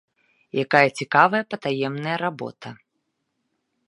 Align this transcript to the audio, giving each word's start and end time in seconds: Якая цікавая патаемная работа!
Якая 0.63 0.85
цікавая 1.01 1.41
патаемная 1.53 2.15
работа! 2.25 2.69